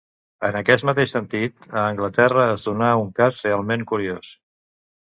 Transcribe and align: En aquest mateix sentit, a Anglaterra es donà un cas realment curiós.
En 0.47 0.55
aquest 0.61 0.85
mateix 0.89 1.13
sentit, 1.15 1.69
a 1.75 1.83
Anglaterra 1.91 2.49
es 2.57 2.67
donà 2.71 2.91
un 3.07 3.13
cas 3.21 3.45
realment 3.47 3.87
curiós. 3.95 4.35